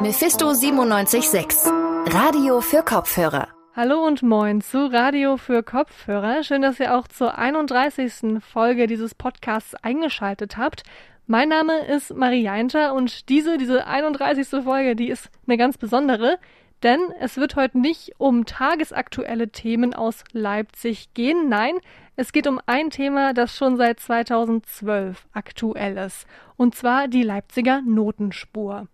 [0.00, 1.72] Mephisto 976,
[2.06, 3.48] Radio für Kopfhörer.
[3.74, 6.44] Hallo und moin zu Radio für Kopfhörer.
[6.44, 8.40] Schön, dass ihr auch zur 31.
[8.40, 10.84] Folge dieses Podcasts eingeschaltet habt.
[11.26, 14.62] Mein Name ist Marie Jainter und diese, diese 31.
[14.62, 16.38] Folge, die ist eine ganz besondere,
[16.84, 21.48] denn es wird heute nicht um tagesaktuelle Themen aus Leipzig gehen.
[21.48, 21.74] Nein,
[22.14, 26.24] es geht um ein Thema, das schon seit 2012 aktuell ist,
[26.56, 28.86] und zwar die Leipziger Notenspur.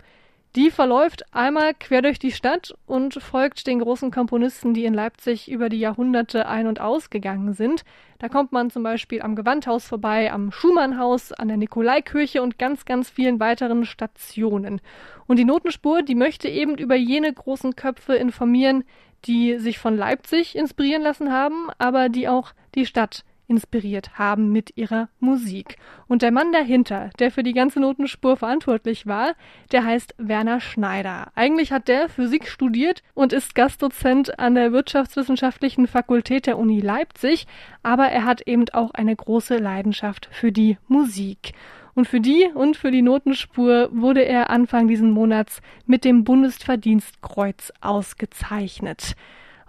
[0.57, 5.51] Die verläuft einmal quer durch die Stadt und folgt den großen Komponisten, die in Leipzig
[5.51, 7.85] über die Jahrhunderte ein- und ausgegangen sind.
[8.21, 12.85] Da kommt man zum Beispiel am Gewandhaus vorbei, am Schumannhaus, an der Nikolaikirche und ganz,
[12.85, 14.81] ganz vielen weiteren Stationen.
[15.27, 18.85] Und die Notenspur, die möchte eben über jene großen Köpfe informieren,
[19.25, 24.77] die sich von Leipzig inspirieren lassen haben, aber die auch die Stadt inspiriert haben mit
[24.77, 25.77] ihrer Musik.
[26.07, 29.35] Und der Mann dahinter, der für die ganze Notenspur verantwortlich war,
[29.73, 31.33] der heißt Werner Schneider.
[31.35, 37.47] Eigentlich hat der Physik studiert und ist Gastdozent an der Wirtschaftswissenschaftlichen Fakultät der Uni Leipzig,
[37.83, 41.53] aber er hat eben auch eine große Leidenschaft für die Musik.
[41.95, 47.73] Und für die und für die Notenspur wurde er Anfang diesen Monats mit dem Bundesverdienstkreuz
[47.81, 49.15] ausgezeichnet.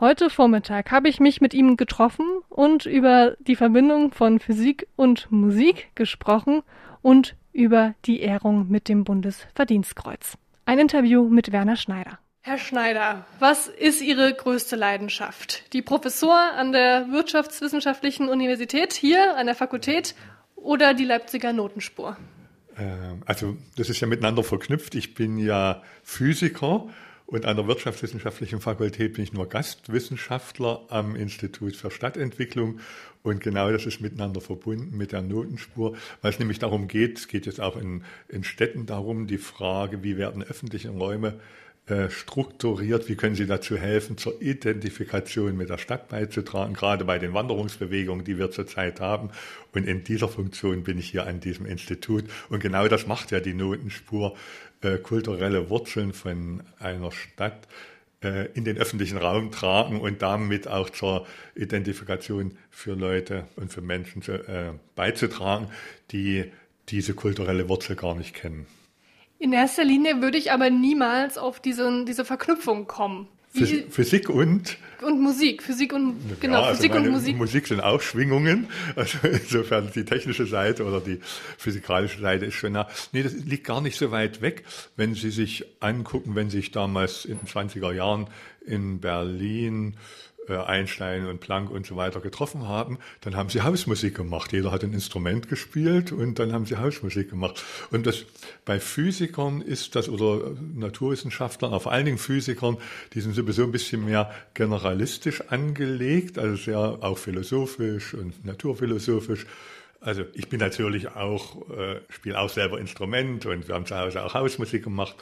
[0.01, 5.31] Heute Vormittag habe ich mich mit ihm getroffen und über die Verbindung von Physik und
[5.31, 6.63] Musik gesprochen
[7.01, 10.37] und über die Ehrung mit dem Bundesverdienstkreuz.
[10.65, 12.19] Ein Interview mit Werner Schneider.
[12.41, 15.71] Herr Schneider, was ist Ihre größte Leidenschaft?
[15.71, 20.13] Die Professor an der Wirtschaftswissenschaftlichen Universität hier an der Fakultät
[20.57, 22.17] oder die Leipziger Notenspur?
[22.77, 24.93] Ähm, also das ist ja miteinander verknüpft.
[24.95, 26.89] Ich bin ja Physiker
[27.27, 32.79] und an der Wirtschaftswissenschaftlichen Fakultät bin ich nur Gastwissenschaftler am Institut für Stadtentwicklung.
[33.23, 37.27] Und genau das ist miteinander verbunden mit der Notenspur, weil es nämlich darum geht, es
[37.27, 41.39] geht jetzt auch in, in Städten darum, die Frage, wie werden öffentliche Räume
[41.87, 47.19] äh, strukturiert, wie können Sie dazu helfen, zur Identifikation mit der Stadt beizutragen, gerade bei
[47.19, 49.29] den Wanderungsbewegungen, die wir zurzeit haben.
[49.71, 52.25] Und in dieser Funktion bin ich hier an diesem Institut.
[52.49, 54.35] Und genau das macht ja die Notenspur,
[54.85, 57.67] äh, kulturelle Wurzeln von einer Stadt
[58.23, 63.81] äh, in den öffentlichen Raum tragen und damit auch zur Identifikation für Leute und für
[63.81, 65.67] Menschen äh, beizutragen,
[66.11, 66.51] die
[66.89, 68.67] diese kulturelle Wurzel gar nicht kennen.
[69.37, 73.27] In erster Linie würde ich aber niemals auf diese, diese Verknüpfung kommen.
[73.55, 77.37] Wie, Physik und und Musik, Physik und genau, ja, also Physik und Musik.
[77.37, 81.19] Musik sind auch Schwingungen, also insofern die technische Seite oder die
[81.57, 82.87] physikalische Seite ist schon nah.
[83.11, 84.63] Nee, das liegt gar nicht so weit weg,
[84.95, 88.27] wenn Sie sich angucken, wenn sich damals in den 20er Jahren
[88.65, 89.95] in Berlin
[90.49, 94.51] Einstein und Planck und so weiter getroffen haben, dann haben sie Hausmusik gemacht.
[94.53, 97.63] Jeder hat ein Instrument gespielt und dann haben sie Hausmusik gemacht.
[97.91, 98.25] Und das
[98.63, 102.77] bei Physikern ist das oder Naturwissenschaftlern, aber vor allen Dingen Physikern,
[103.13, 109.45] die sind sowieso ein bisschen mehr generalistisch angelegt, also sehr auch philosophisch und naturphilosophisch.
[110.01, 114.23] Also ich bin natürlich auch, äh, spiele auch selber Instrument und wir haben zu Hause
[114.23, 115.15] auch Hausmusik gemacht.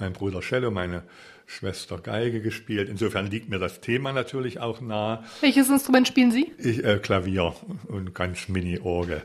[0.00, 1.04] Mein Bruder Cello, meine
[1.46, 2.88] Schwester Geige gespielt.
[2.88, 5.24] Insofern liegt mir das Thema natürlich auch nah.
[5.40, 6.52] Welches Instrument spielen Sie?
[6.58, 7.54] Ich, äh, Klavier
[7.88, 9.22] und ganz Mini-Orgel.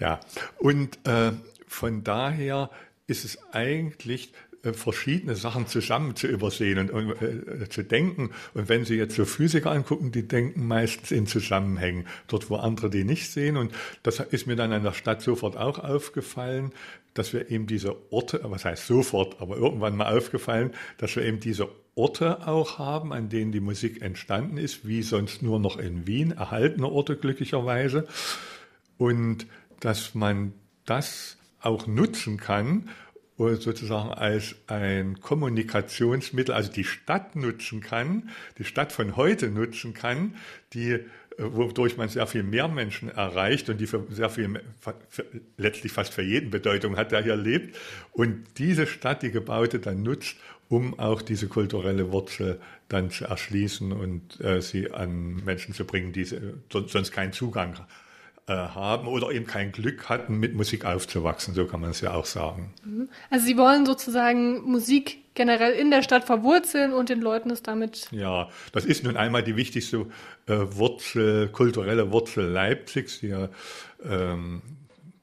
[0.00, 0.20] ja.
[0.58, 1.32] Und äh,
[1.66, 2.70] von daher
[3.06, 4.32] ist es eigentlich
[4.62, 8.30] äh, verschiedene Sachen zusammen zu übersehen und, und äh, zu denken.
[8.54, 12.88] Und wenn Sie jetzt so Physiker angucken, die denken meistens in Zusammenhängen, dort wo andere
[12.88, 13.56] die nicht sehen.
[13.56, 13.72] Und
[14.04, 16.72] das ist mir dann an der Stadt sofort auch aufgefallen,
[17.14, 21.40] dass wir eben diese Orte, was heißt sofort, aber irgendwann mal aufgefallen, dass wir eben
[21.40, 26.06] diese Orte auch haben, an denen die Musik entstanden ist, wie sonst nur noch in
[26.06, 28.06] Wien, erhaltene Orte glücklicherweise.
[28.96, 29.46] Und
[29.80, 30.54] dass man
[30.86, 32.88] das auch nutzen kann,
[33.38, 40.36] sozusagen als ein Kommunikationsmittel, also die Stadt nutzen kann, die Stadt von heute nutzen kann,
[40.74, 41.00] die
[41.38, 44.60] wodurch man sehr viel mehr Menschen erreicht und die für sehr viel,
[45.08, 45.24] für,
[45.56, 47.76] letztlich fast für jeden Bedeutung hat, der hier lebt.
[48.12, 50.36] Und diese Stadt, die gebaute, dann nutzt,
[50.68, 56.12] um auch diese kulturelle Wurzel dann zu erschließen und äh, sie an Menschen zu bringen,
[56.12, 56.26] die
[56.70, 58.01] sonst keinen Zugang äh,
[58.48, 62.26] haben oder eben kein Glück hatten, mit Musik aufzuwachsen, so kann man es ja auch
[62.26, 62.74] sagen.
[62.84, 63.08] Mhm.
[63.30, 68.08] Also Sie wollen sozusagen Musik generell in der Stadt verwurzeln und den Leuten es damit.
[68.10, 70.06] Ja, das ist nun einmal die wichtigste
[70.46, 73.48] äh, Wurzel, kulturelle Wurzel Leipzigs, die ja
[74.04, 74.62] ähm,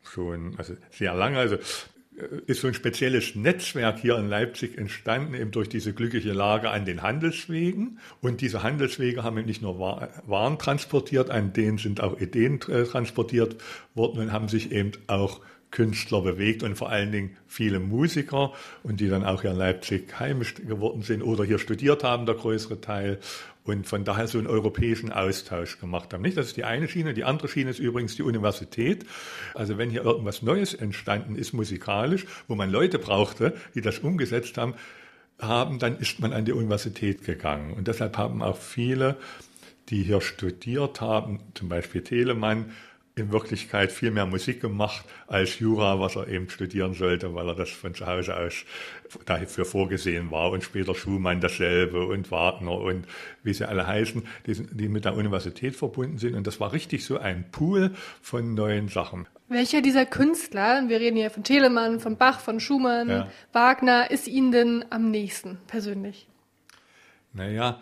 [0.04, 1.60] schon also sehr lange, also äh,
[2.48, 6.86] ist so ein spezielles Netzwerk hier in Leipzig entstanden, eben durch diese glückliche Lage an
[6.86, 8.00] den Handelswegen.
[8.22, 12.84] Und diese Handelswege haben eben nicht nur Waren transportiert, an denen sind auch Ideen äh,
[12.84, 13.56] transportiert
[13.96, 19.00] worden und haben sich eben auch Künstler bewegt und vor allen Dingen viele Musiker und
[19.00, 22.82] die dann auch hier in Leipzig heimisch geworden sind oder hier studiert haben, der größere
[22.82, 23.20] Teil
[23.66, 26.24] und von daher so einen europäischen Austausch gemacht haben.
[26.24, 27.14] Nicht, das ist die eine Schiene.
[27.14, 29.06] Die andere Schiene ist übrigens die Universität.
[29.54, 34.58] Also wenn hier irgendwas Neues entstanden ist, musikalisch, wo man Leute brauchte, die das umgesetzt
[34.58, 34.74] haben,
[35.40, 37.74] haben, dann ist man an die Universität gegangen.
[37.74, 39.18] Und deshalb haben auch viele,
[39.90, 42.72] die hier studiert haben, zum Beispiel Telemann,
[43.20, 47.56] in Wirklichkeit viel mehr Musik gemacht als Jura, was er eben studieren sollte, weil er
[47.56, 48.66] das von zu Hause aus
[49.26, 50.52] dafür vorgesehen war.
[50.52, 53.06] Und später Schumann dasselbe und Wagner und
[53.44, 56.36] wie sie alle heißen, die, die mit der Universität verbunden sind.
[56.36, 59.28] Und das war richtig so ein Pool von neuen Sachen.
[59.48, 63.28] Welcher dieser Künstler, wir reden hier von Telemann, von Bach, von Schumann, ja.
[63.52, 66.28] Wagner, ist Ihnen denn am nächsten persönlich?
[67.34, 67.80] Naja,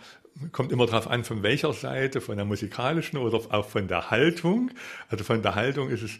[0.51, 4.71] kommt immer darauf an, von welcher Seite, von der musikalischen oder auch von der Haltung.
[5.09, 6.19] Also von der Haltung ist es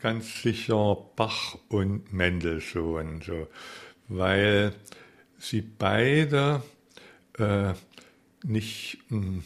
[0.00, 3.48] ganz sicher Bach und Mendelssohn, so,
[4.08, 4.72] weil
[5.38, 6.62] sie beide
[7.38, 7.72] äh,
[8.44, 9.44] nicht, hm,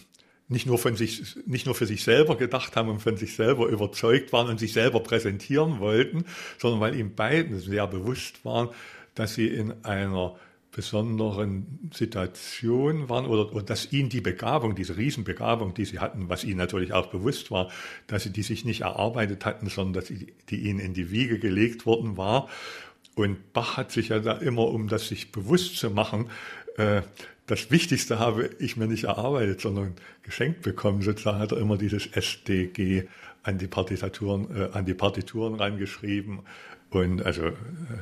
[0.49, 3.69] nicht nur von sich, nicht nur für sich selber gedacht haben und von sich selber
[3.69, 6.25] überzeugt waren und sich selber präsentieren wollten,
[6.59, 8.69] sondern weil ihm beiden sehr bewusst waren,
[9.15, 10.37] dass sie in einer
[10.73, 16.45] besonderen Situation waren oder, oder dass ihnen die Begabung, diese Riesenbegabung, die sie hatten, was
[16.45, 17.71] ihnen natürlich auch bewusst war,
[18.07, 21.39] dass sie die sich nicht erarbeitet hatten, sondern dass sie, die ihnen in die Wiege
[21.39, 22.49] gelegt worden war.
[23.15, 26.31] Und Bach hat sich ja da immer, um das sich bewusst zu machen,
[26.79, 27.03] äh,
[27.47, 31.03] das Wichtigste habe ich mir nicht erarbeitet, sondern geschenkt bekommen.
[31.03, 33.09] Sozusagen hat er immer dieses SDG
[33.43, 36.41] an die Partituren, äh, an die Partituren reingeschrieben
[36.95, 37.55] und also äh,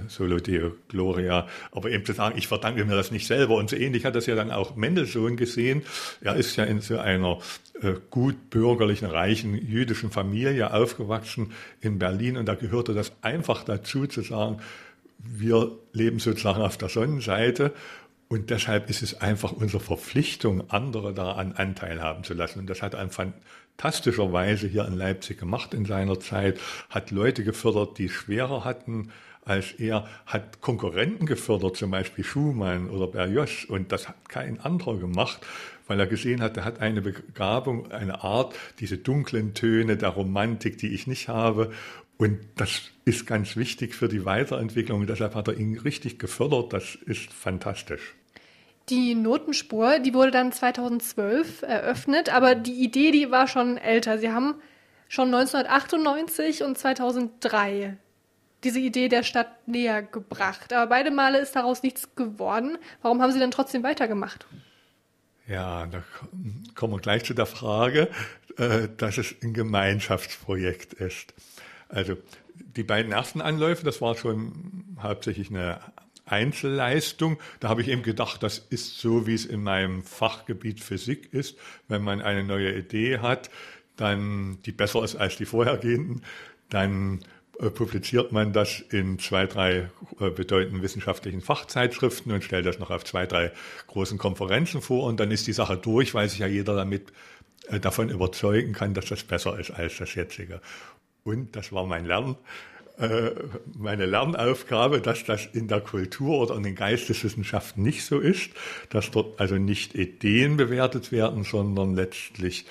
[0.09, 3.57] Solo Deo Gloria, aber eben zu sagen, ich verdanke mir das nicht selber.
[3.57, 5.83] Und so ähnlich hat das ja dann auch Mendelssohn gesehen.
[6.21, 7.39] Er ist ja in so einer
[7.83, 14.07] äh, gut bürgerlichen, reichen jüdischen Familie aufgewachsen in Berlin und da gehörte das einfach dazu
[14.07, 14.59] zu sagen,
[15.19, 17.73] wir leben sozusagen auf der Sonnenseite
[18.31, 22.61] und deshalb ist es einfach unsere Verpflichtung, andere daran Anteil haben zu lassen.
[22.61, 26.61] Und das hat ein fantastischerweise hier in Leipzig gemacht in seiner Zeit,
[26.91, 29.11] hat Leute gefördert, die schwerer hatten
[29.43, 34.99] als er, hat Konkurrenten gefördert, zum Beispiel Schumann oder Berlioz, und das hat kein anderer
[34.99, 35.41] gemacht,
[35.87, 40.77] weil er gesehen hat, er hat eine Begabung, eine Art, diese dunklen Töne der Romantik,
[40.77, 41.73] die ich nicht habe,
[42.21, 45.01] und das ist ganz wichtig für die Weiterentwicklung.
[45.01, 46.75] Und deshalb hat er ihn richtig gefördert.
[46.75, 48.15] Das ist fantastisch.
[48.89, 54.19] Die Notenspur, die wurde dann 2012 eröffnet, aber die Idee, die war schon älter.
[54.19, 54.55] Sie haben
[55.09, 57.97] schon 1998 und 2003
[58.65, 60.73] diese Idee der Stadt näher gebracht.
[60.73, 62.79] Aber beide Male ist daraus nichts geworden.
[63.03, 64.47] Warum haben Sie dann trotzdem weitergemacht?
[65.47, 66.03] Ja, da
[66.75, 68.09] kommen wir gleich zu der Frage,
[68.57, 71.35] äh, dass es ein Gemeinschaftsprojekt ist.
[71.89, 72.17] Also
[72.55, 75.81] die beiden ersten Anläufe, das war schon hauptsächlich eine
[76.31, 77.39] Einzelleistung.
[77.61, 81.57] Da habe ich eben gedacht, das ist so, wie es in meinem Fachgebiet Physik ist.
[81.89, 83.51] Wenn man eine neue Idee hat,
[83.97, 86.23] dann die besser ist als die vorhergehenden,
[86.71, 87.21] dann
[87.59, 92.91] äh, publiziert man das in zwei, drei äh, bedeutenden wissenschaftlichen Fachzeitschriften und stellt das noch
[92.91, 93.53] auf zwei, drei
[93.89, 97.13] großen Konferenzen vor und dann ist die Sache durch, weil sich ja jeder damit
[97.69, 100.61] äh, davon überzeugen kann, dass das besser ist als das jetzige.
[101.23, 102.37] Und das war mein Lernen
[103.79, 108.51] meine Lernaufgabe, dass das in der Kultur oder in den Geisteswissenschaften nicht so ist,
[108.91, 112.67] dass dort also nicht Ideen bewertet werden, sondern letztlich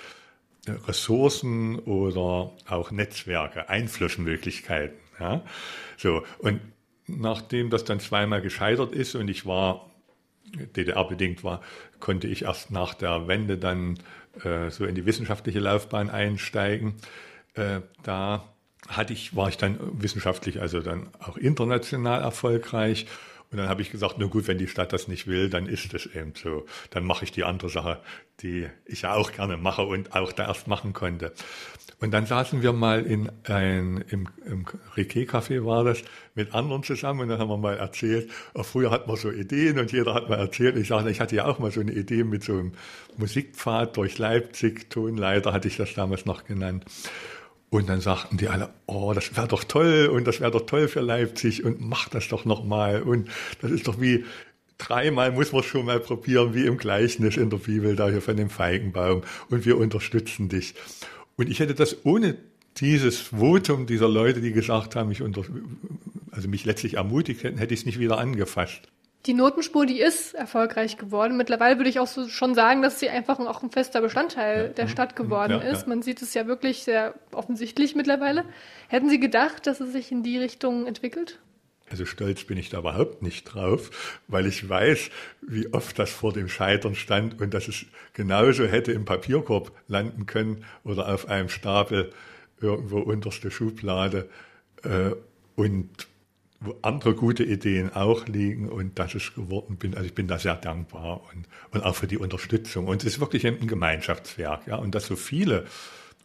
[0.68, 4.98] äh, Ressourcen oder auch Netzwerke, Einflussmöglichkeiten.
[5.20, 5.44] Ja?
[5.98, 6.62] So, und
[7.08, 9.90] nachdem das dann zweimal gescheitert ist und ich war
[10.76, 11.62] DDR-bedingt war,
[12.00, 14.00] konnte ich erst nach der Wende dann
[14.44, 16.96] äh, so in die wissenschaftliche Laufbahn einsteigen.
[17.56, 18.54] Äh, da
[18.90, 23.06] hatte ich, war ich dann wissenschaftlich also dann auch international erfolgreich.
[23.52, 25.92] Und dann habe ich gesagt, na gut, wenn die Stadt das nicht will, dann ist
[25.94, 26.66] es eben so.
[26.92, 28.00] Dann mache ich die andere Sache,
[28.42, 31.34] die ich ja auch gerne mache und auch da erst machen konnte.
[32.02, 34.66] Und dann saßen wir mal in ein, im, im
[34.96, 36.02] Riquet-Café war das,
[36.34, 39.78] mit anderen zusammen und dann haben wir mal erzählt, oh, früher hat man so Ideen
[39.80, 42.24] und jeder hat mal erzählt, ich sagte, ich hatte ja auch mal so eine Idee
[42.24, 42.72] mit so einem
[43.18, 46.86] Musikpfad durch Leipzig, Tonleiter hatte ich das damals noch genannt.
[47.70, 50.88] Und dann sagten die alle, oh, das wäre doch toll und das wäre doch toll
[50.88, 53.04] für Leipzig und mach das doch nochmal.
[53.04, 53.30] Und
[53.62, 54.26] das ist doch wie,
[54.80, 58.38] dreimal muss man schon mal probieren, wie im Gleichnis in der Bibel da hier von
[58.38, 59.22] dem Feigenbaum.
[59.50, 60.74] Und wir unterstützen dich.
[61.38, 62.38] Und ich hätte das ohne
[62.78, 65.44] dieses Votum dieser Leute, die gesagt haben, mich unter,
[66.32, 68.82] also mich letztlich ermutigt hätten, hätte ich es nicht wieder angefasst.
[69.26, 71.36] Die Notenspur, die ist erfolgreich geworden.
[71.36, 74.68] Mittlerweile würde ich auch so schon sagen, dass sie einfach auch ein fester Bestandteil ja.
[74.70, 74.90] der mhm.
[74.90, 75.88] Stadt geworden ja, ist.
[75.88, 78.46] Man sieht es ja wirklich sehr offensichtlich mittlerweile.
[78.88, 81.40] Hätten Sie gedacht, dass es sich in die Richtung entwickelt?
[81.92, 85.10] Also stolz bin ich da überhaupt nicht drauf, weil ich weiß,
[85.42, 90.28] wie oft das vor dem Scheitern stand und dass es genauso hätte im Papierkorb landen
[90.28, 92.14] können oder auf einem Stapel
[92.62, 94.30] irgendwo unterste Schublade
[94.84, 95.12] äh,
[95.56, 96.08] und
[96.62, 99.94] wo andere gute Ideen auch liegen und dass ich geworden bin.
[99.96, 102.88] Also ich bin da sehr dankbar und, und auch für die Unterstützung.
[102.88, 105.66] Und es ist wirklich ein Gemeinschaftswerk, ja, und dass so viele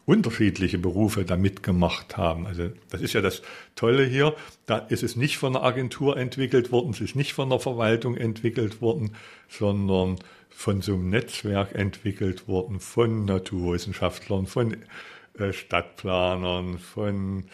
[0.06, 2.46] unterschiedliche Berufe da mitgemacht haben.
[2.46, 3.42] Also das ist ja das
[3.74, 4.34] Tolle hier.
[4.66, 8.16] Da ist es nicht von einer Agentur entwickelt worden, es ist nicht von der Verwaltung
[8.16, 9.12] entwickelt worden,
[9.48, 10.18] sondern
[10.50, 14.76] von so einem Netzwerk entwickelt worden, von Naturwissenschaftlern, von
[15.38, 17.44] äh, Stadtplanern, von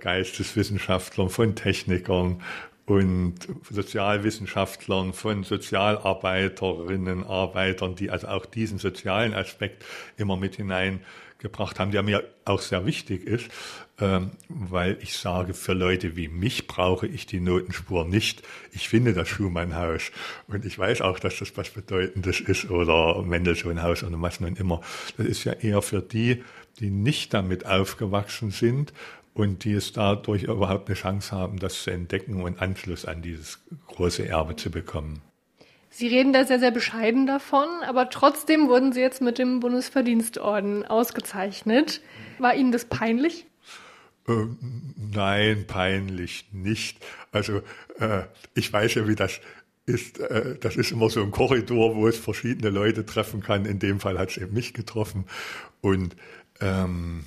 [0.00, 2.42] Geisteswissenschaftlern, von Technikern
[2.86, 3.34] und
[3.70, 9.84] Sozialwissenschaftlern, von Sozialarbeiterinnen, Arbeitern, die also auch diesen sozialen Aspekt
[10.16, 11.00] immer mit hinein
[11.38, 13.48] gebracht haben, der mir auch sehr wichtig ist,
[14.00, 18.42] ähm, weil ich sage, für Leute wie mich brauche ich die Notenspur nicht.
[18.72, 20.12] Ich finde das Schumann-Haus
[20.48, 24.80] und ich weiß auch, dass das was Bedeutendes ist oder Mendelssohn-Haus oder was nun immer.
[25.16, 26.42] Das ist ja eher für die,
[26.80, 28.92] die nicht damit aufgewachsen sind
[29.34, 33.60] und die es dadurch überhaupt eine Chance haben, das zu entdecken und Anschluss an dieses
[33.86, 35.22] große Erbe zu bekommen.
[35.90, 40.86] Sie reden da sehr, sehr bescheiden davon, aber trotzdem wurden Sie jetzt mit dem Bundesverdienstorden
[40.86, 42.00] ausgezeichnet.
[42.38, 43.46] War Ihnen das peinlich?
[44.26, 44.46] Äh,
[44.96, 47.04] nein, peinlich nicht.
[47.30, 47.58] Also
[47.98, 48.22] äh,
[48.54, 49.40] ich weiß ja, wie das
[49.84, 50.18] ist.
[50.20, 53.66] Äh, das ist immer so ein Korridor, wo es verschiedene Leute treffen kann.
[53.66, 55.26] In dem Fall hat es eben mich getroffen.
[55.82, 56.16] Und
[56.60, 57.24] ähm,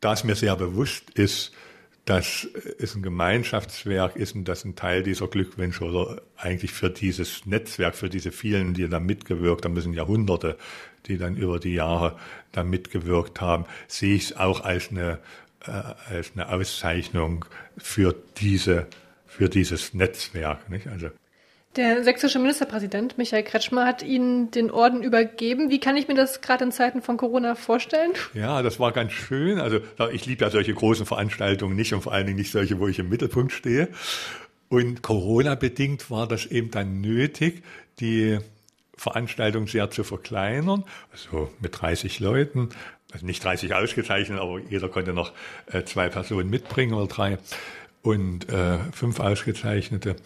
[0.00, 1.52] da es mir sehr bewusst ist,
[2.06, 7.46] dass es ein Gemeinschaftswerk ist und dass ein Teil dieser Glückwünsche oder eigentlich für dieses
[7.46, 10.56] Netzwerk, für diese vielen, die da mitgewirkt haben, sind Jahrhunderte,
[11.06, 12.18] die dann über die Jahre
[12.52, 15.18] da mitgewirkt haben, sehe ich es auch als eine,
[15.66, 17.44] äh, als eine Auszeichnung
[17.78, 18.86] für diese,
[19.26, 20.68] für dieses Netzwerk.
[20.70, 20.88] Nicht?
[20.88, 21.10] Also
[21.76, 25.70] der sächsische Ministerpräsident Michael Kretschmer hat Ihnen den Orden übergeben.
[25.70, 28.12] Wie kann ich mir das gerade in Zeiten von Corona vorstellen?
[28.34, 29.60] Ja, das war ganz schön.
[29.60, 29.78] Also
[30.12, 32.98] ich liebe ja solche großen Veranstaltungen nicht und vor allen Dingen nicht solche, wo ich
[32.98, 33.88] im Mittelpunkt stehe.
[34.68, 37.62] Und Corona-bedingt war das eben dann nötig,
[38.00, 38.38] die
[38.96, 42.70] Veranstaltung sehr zu verkleinern, also mit 30 Leuten.
[43.12, 45.32] Also nicht 30 ausgezeichnet, aber jeder konnte noch
[45.66, 47.38] äh, zwei Personen mitbringen oder drei
[48.02, 50.16] und äh, fünf ausgezeichnete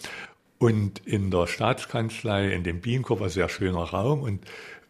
[0.65, 4.41] und in der Staatskanzlei, in dem Bienenkorb, war sehr schöner Raum und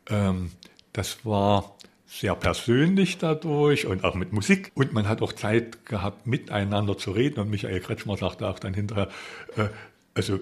[0.08, 0.52] ähm,
[0.92, 1.76] das war
[2.06, 4.70] sehr persönlich dadurch und auch mit Musik.
[4.76, 7.40] Und man hat auch Zeit gehabt, miteinander zu reden.
[7.40, 9.08] Und Michael Kretschmer sagte auch dann hinterher,
[9.56, 9.66] äh,
[10.14, 10.38] also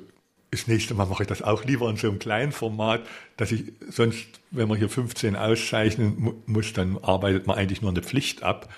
[0.50, 3.00] das nächste Mal mache ich das auch lieber in so einem kleinen Format,
[3.38, 8.02] dass ich sonst, wenn man hier 15 auszeichnen muss, dann arbeitet man eigentlich nur eine
[8.02, 8.68] Pflicht ab.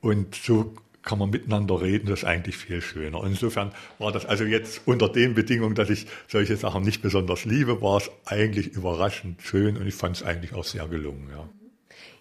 [0.00, 3.20] Und so kann man miteinander reden, das ist eigentlich viel schöner.
[3.20, 7.44] Und insofern war das also jetzt unter den Bedingungen, dass ich solche Sachen nicht besonders
[7.44, 11.28] liebe, war es eigentlich überraschend schön und ich fand es eigentlich auch sehr gelungen.
[11.30, 11.48] Ja.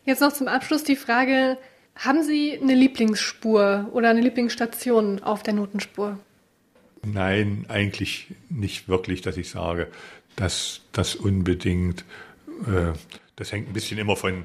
[0.06, 1.58] Jetzt noch zum Abschluss die Frage,
[1.96, 6.18] haben Sie eine Lieblingsspur oder eine Lieblingsstation auf der Notenspur?
[7.04, 9.88] Nein, eigentlich nicht wirklich, dass ich sage,
[10.36, 12.06] dass das unbedingt,
[12.68, 12.94] äh,
[13.36, 14.44] das hängt ein bisschen immer von,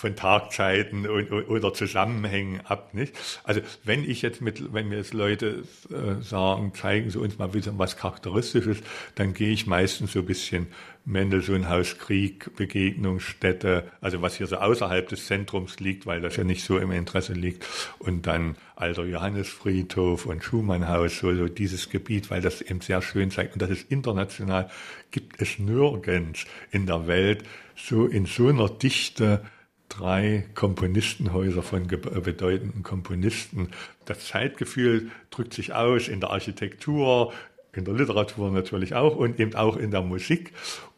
[0.00, 3.14] von Tagzeiten und, oder Zusammenhängen ab, nicht?
[3.44, 7.52] Also wenn ich jetzt mit, wenn mir jetzt Leute äh, sagen, zeigen Sie uns mal
[7.52, 8.78] wieder was Charakteristisches,
[9.14, 10.68] dann gehe ich meistens so ein bisschen
[11.04, 16.44] Mendelssohn Haus Krieg, Begegnungsstätte, also was hier so außerhalb des Zentrums liegt, weil das ja
[16.44, 17.66] nicht so im Interesse liegt,
[17.98, 23.30] und dann alter Johannesfriedhof und Schumannhaus, so, so dieses Gebiet, weil das eben sehr schön
[23.30, 23.54] zeigt.
[23.54, 24.70] Und das ist international,
[25.10, 27.44] gibt es nirgends in der Welt
[27.76, 29.42] so in so einer Dichte
[29.90, 33.68] drei Komponistenhäuser von bedeutenden Komponisten.
[34.06, 37.34] Das Zeitgefühl drückt sich aus in der Architektur,
[37.74, 40.52] in der Literatur natürlich auch und eben auch in der Musik.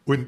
[0.05, 0.27] Und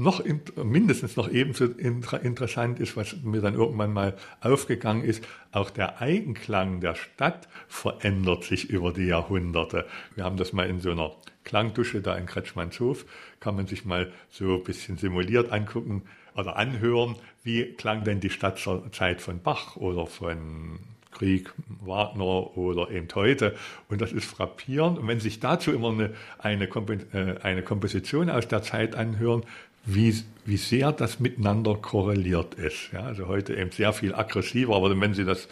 [0.00, 0.24] noch
[0.56, 6.80] mindestens noch ebenso interessant ist, was mir dann irgendwann mal aufgegangen ist, auch der Eigenklang
[6.80, 9.86] der Stadt verändert sich über die Jahrhunderte.
[10.14, 11.12] Wir haben das mal in so einer
[11.44, 13.04] Klangdusche da in Kretschmannshof,
[13.40, 16.02] kann man sich mal so ein bisschen simuliert angucken
[16.34, 20.78] oder anhören, wie klang denn die Stadt zur Zeit von Bach oder von
[21.12, 23.54] Krieg, Wagner oder eben heute.
[23.88, 24.98] Und das ist frappierend.
[24.98, 29.42] Und wenn sich dazu immer eine, eine, äh, eine Komposition aus der Zeit anhören,
[29.84, 32.90] wie, wie sehr das miteinander korreliert ist.
[32.92, 35.48] Ja, also heute eben sehr viel aggressiver, aber wenn Sie das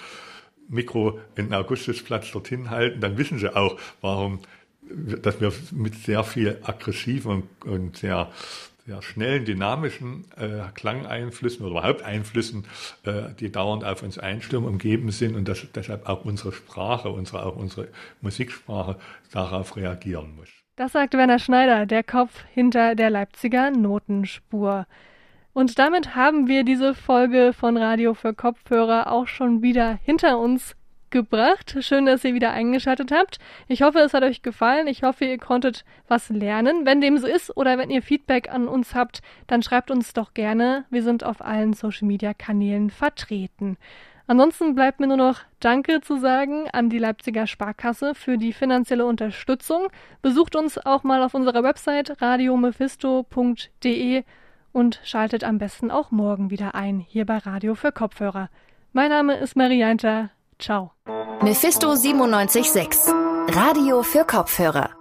[0.69, 4.41] Mikro in Augustusplatz dorthin halten, dann wissen Sie auch, warum
[4.91, 8.31] dass wir mit sehr viel aggressiven und sehr
[8.89, 12.65] sehr schnellen, dynamischen äh, Klangeinflüssen oder überhaupt Einflüssen,
[13.03, 17.45] äh, die dauernd auf uns einstürmen, umgeben sind und dass deshalb auch unsere Sprache, unsere,
[17.45, 17.89] auch unsere
[18.23, 18.97] Musiksprache
[19.31, 20.49] darauf reagieren muss.
[20.79, 24.87] Das sagt Werner Schneider, der Kopf hinter der Leipziger Notenspur.
[25.53, 30.77] Und damit haben wir diese Folge von Radio für Kopfhörer auch schon wieder hinter uns
[31.11, 31.79] gebracht.
[31.81, 33.41] Schön, dass ihr wieder eingeschaltet habt.
[33.67, 34.87] Ich hoffe, es hat euch gefallen.
[34.87, 36.87] Ich hoffe, ihr konntet was lernen.
[36.87, 40.33] Wenn dem so ist oder wenn ihr Feedback an uns habt, dann schreibt uns doch
[40.33, 40.85] gerne.
[40.91, 43.79] Wir sind auf allen Social Media Kanälen vertreten.
[44.29, 49.07] Ansonsten bleibt mir nur noch Danke zu sagen an die Leipziger Sparkasse für die finanzielle
[49.07, 49.89] Unterstützung.
[50.21, 54.25] Besucht uns auch mal auf unserer Website radiomephisto.de
[54.73, 58.51] und schaltet am besten auch morgen wieder ein hier bei Radio für Kopfhörer.
[58.93, 60.29] Mein Name ist Marianta.
[60.59, 60.93] Ciao.
[61.41, 63.15] Mephisto 976.
[63.49, 64.98] Radio für Kopfhörer.